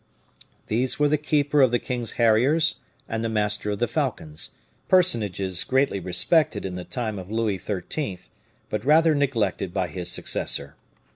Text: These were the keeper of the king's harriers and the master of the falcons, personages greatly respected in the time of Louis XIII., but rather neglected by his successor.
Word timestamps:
These 0.65 0.97
were 0.97 1.07
the 1.09 1.19
keeper 1.19 1.61
of 1.61 1.69
the 1.69 1.77
king's 1.77 2.13
harriers 2.13 2.79
and 3.07 3.23
the 3.23 3.29
master 3.29 3.69
of 3.69 3.77
the 3.77 3.87
falcons, 3.87 4.49
personages 4.87 5.63
greatly 5.63 5.99
respected 5.99 6.65
in 6.65 6.73
the 6.73 6.83
time 6.83 7.19
of 7.19 7.29
Louis 7.29 7.59
XIII., 7.59 8.17
but 8.67 8.83
rather 8.83 9.13
neglected 9.13 9.71
by 9.75 9.89
his 9.89 10.09
successor. 10.11 10.75